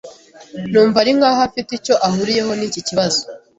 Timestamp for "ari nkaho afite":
1.03-1.71